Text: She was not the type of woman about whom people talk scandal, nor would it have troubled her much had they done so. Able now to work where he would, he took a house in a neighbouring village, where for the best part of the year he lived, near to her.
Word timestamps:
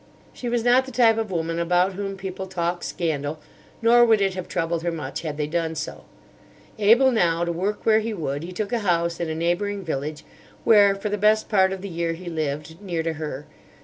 She 0.33 0.49
was 0.49 0.63
not 0.63 0.87
the 0.87 0.91
type 0.91 1.19
of 1.19 1.29
woman 1.29 1.59
about 1.59 1.93
whom 1.93 2.17
people 2.17 2.47
talk 2.47 2.83
scandal, 2.83 3.37
nor 3.83 4.03
would 4.03 4.19
it 4.19 4.33
have 4.33 4.47
troubled 4.47 4.81
her 4.81 4.91
much 4.91 5.21
had 5.21 5.37
they 5.37 5.45
done 5.45 5.75
so. 5.75 6.05
Able 6.79 7.11
now 7.11 7.45
to 7.45 7.51
work 7.51 7.85
where 7.85 7.99
he 7.99 8.11
would, 8.11 8.41
he 8.41 8.51
took 8.51 8.73
a 8.73 8.79
house 8.79 9.19
in 9.19 9.29
a 9.29 9.35
neighbouring 9.35 9.85
village, 9.85 10.25
where 10.63 10.95
for 10.95 11.09
the 11.09 11.19
best 11.19 11.49
part 11.49 11.71
of 11.71 11.81
the 11.83 11.87
year 11.87 12.13
he 12.13 12.31
lived, 12.31 12.81
near 12.81 13.03
to 13.03 13.13
her. 13.21 13.45